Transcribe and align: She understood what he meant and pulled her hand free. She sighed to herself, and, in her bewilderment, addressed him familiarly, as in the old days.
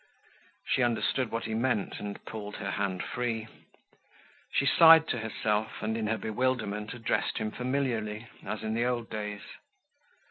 She 0.65 0.81
understood 0.81 1.29
what 1.29 1.43
he 1.43 1.53
meant 1.53 1.99
and 1.99 2.25
pulled 2.25 2.55
her 2.55 2.71
hand 2.71 3.03
free. 3.03 3.47
She 4.51 4.65
sighed 4.65 5.07
to 5.09 5.19
herself, 5.19 5.73
and, 5.83 5.95
in 5.95 6.07
her 6.07 6.17
bewilderment, 6.17 6.95
addressed 6.95 7.37
him 7.37 7.51
familiarly, 7.51 8.25
as 8.43 8.63
in 8.63 8.73
the 8.73 8.83
old 8.85 9.11
days. 9.11 9.41